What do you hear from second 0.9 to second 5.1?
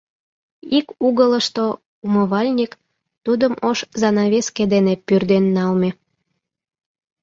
угылышто умывальник, тудым ош занавеске дене